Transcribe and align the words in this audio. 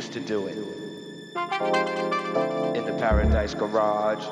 used 0.00 0.14
to 0.14 0.20
do 0.20 0.46
it 0.46 0.56
in 2.74 2.86
the 2.86 2.96
Paradise 2.98 3.52
Garage. 3.52 4.24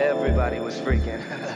Everybody 0.00 0.60
was 0.60 0.76
freaking. 0.78 1.20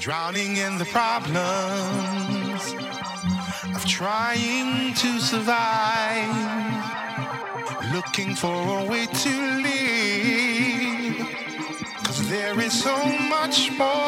drowning 0.00 0.56
in 0.56 0.78
the 0.78 0.84
problems 0.86 2.74
of 3.74 3.84
trying 3.84 4.94
to 4.94 5.20
survive, 5.20 6.26
looking 7.92 8.34
for 8.34 8.78
a 8.80 8.84
way 8.86 9.04
to 9.04 9.30
live. 9.60 11.28
Cause 12.02 12.26
there 12.30 12.58
is 12.60 12.72
so 12.72 12.96
much 13.28 13.70
more. 13.76 13.99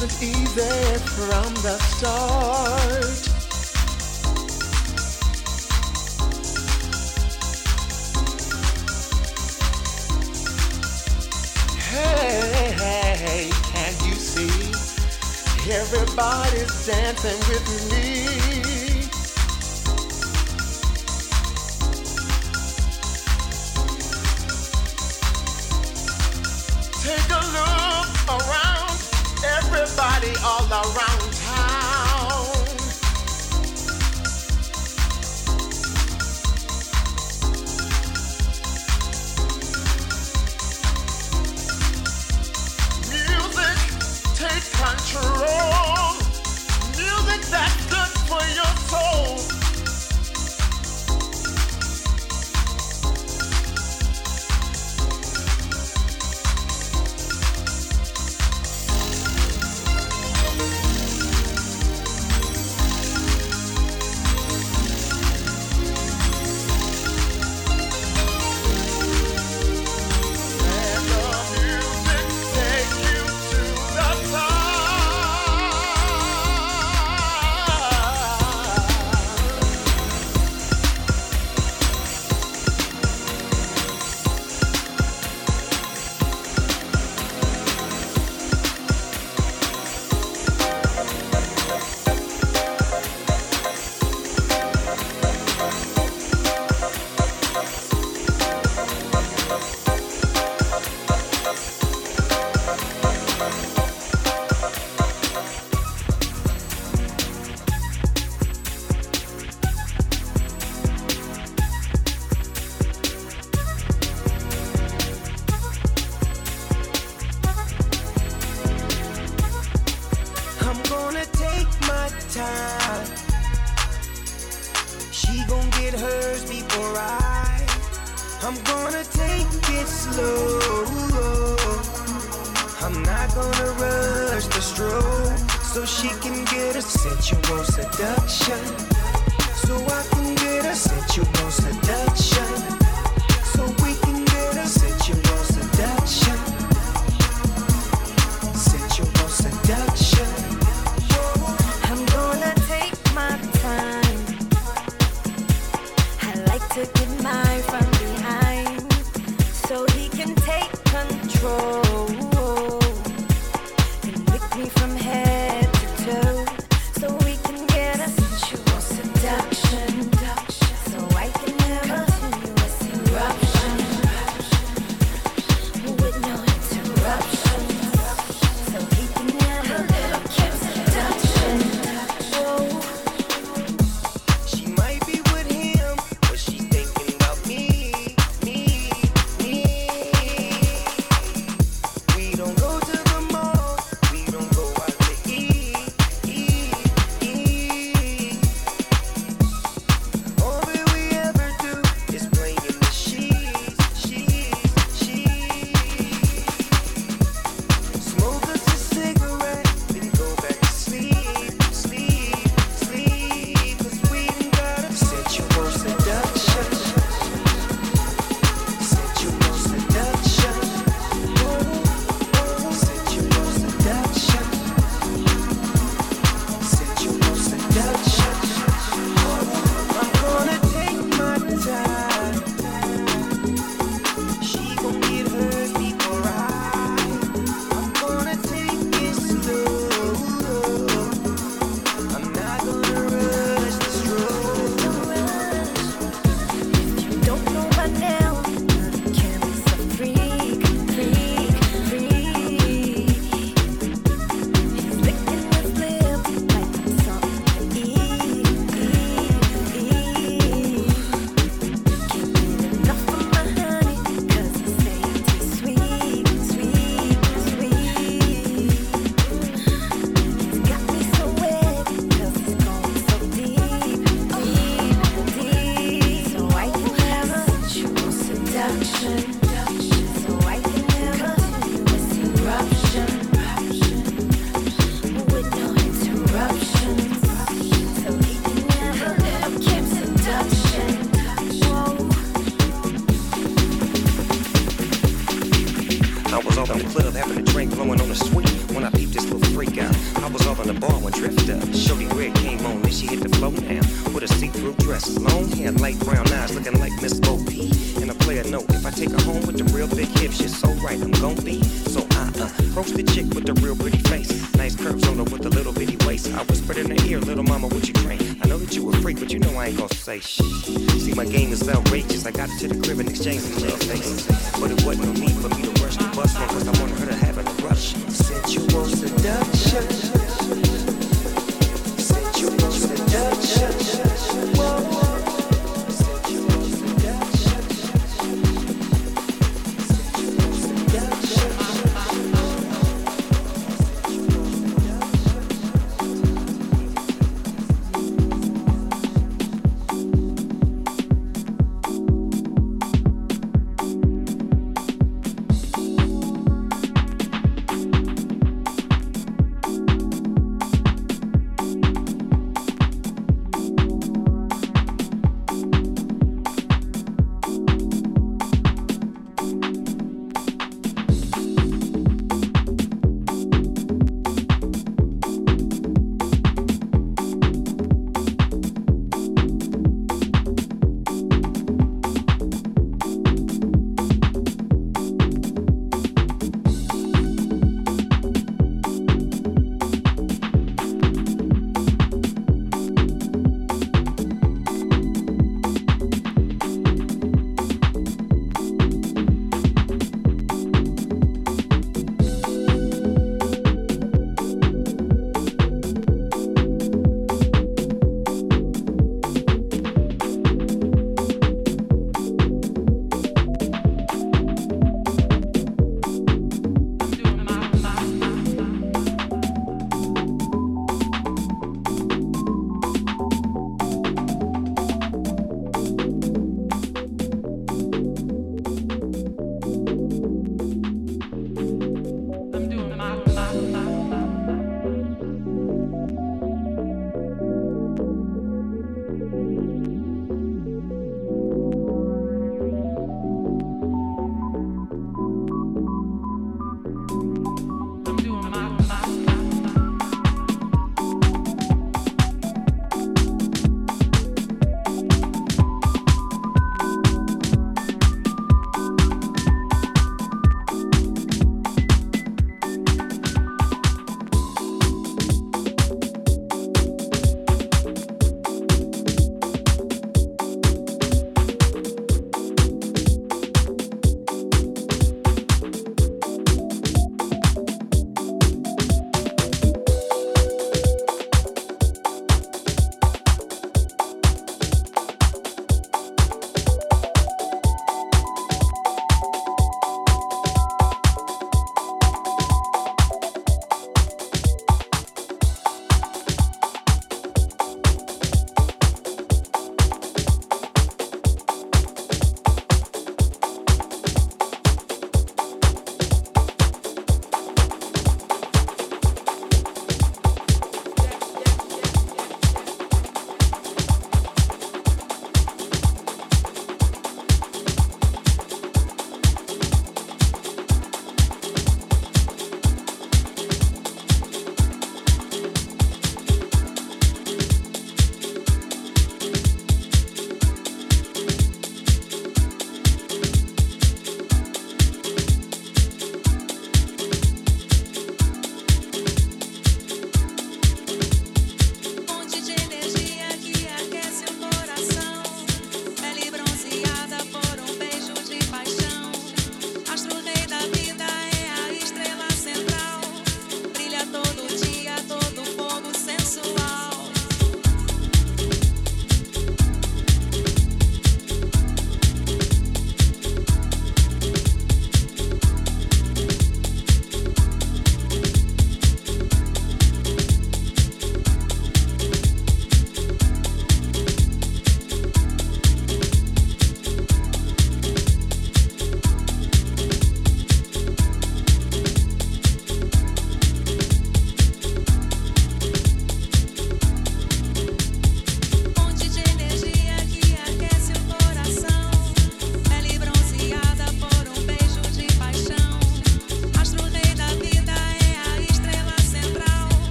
Wasn't 0.00 0.22
easy 0.22 0.98
from 1.14 1.54
the 1.62 1.78
start. 1.78 2.79